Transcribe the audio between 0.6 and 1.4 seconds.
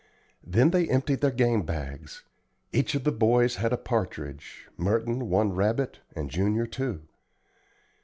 they emptied their